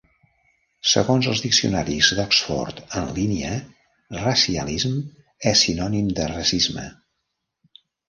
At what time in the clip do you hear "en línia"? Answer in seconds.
3.03-3.53